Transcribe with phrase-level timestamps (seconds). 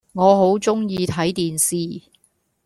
[0.13, 2.09] 我好鍾意睇電視